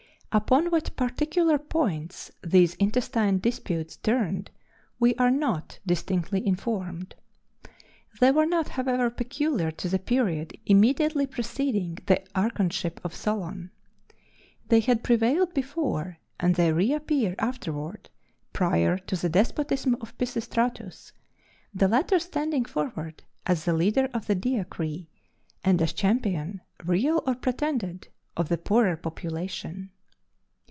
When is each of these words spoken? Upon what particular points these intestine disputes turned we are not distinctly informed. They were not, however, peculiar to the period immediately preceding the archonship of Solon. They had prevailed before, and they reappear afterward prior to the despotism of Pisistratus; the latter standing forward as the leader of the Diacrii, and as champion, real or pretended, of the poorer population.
Upon 0.33 0.71
what 0.71 0.95
particular 0.95 1.59
points 1.59 2.31
these 2.41 2.75
intestine 2.75 3.39
disputes 3.39 3.97
turned 3.97 4.49
we 4.97 5.13
are 5.15 5.29
not 5.29 5.79
distinctly 5.85 6.47
informed. 6.47 7.15
They 8.21 8.31
were 8.31 8.45
not, 8.45 8.69
however, 8.69 9.09
peculiar 9.09 9.71
to 9.71 9.89
the 9.89 9.99
period 9.99 10.57
immediately 10.65 11.27
preceding 11.27 11.97
the 12.05 12.23
archonship 12.33 13.01
of 13.03 13.13
Solon. 13.13 13.71
They 14.69 14.79
had 14.79 15.03
prevailed 15.03 15.53
before, 15.53 16.17
and 16.39 16.55
they 16.55 16.71
reappear 16.71 17.35
afterward 17.37 18.09
prior 18.53 18.97
to 18.99 19.17
the 19.17 19.27
despotism 19.27 19.97
of 19.99 20.17
Pisistratus; 20.17 21.11
the 21.73 21.89
latter 21.89 22.19
standing 22.19 22.63
forward 22.63 23.25
as 23.45 23.65
the 23.65 23.73
leader 23.73 24.07
of 24.13 24.27
the 24.27 24.35
Diacrii, 24.35 25.09
and 25.65 25.81
as 25.81 25.91
champion, 25.91 26.61
real 26.85 27.21
or 27.27 27.35
pretended, 27.35 28.07
of 28.37 28.47
the 28.47 28.57
poorer 28.57 28.95
population. 28.95 29.91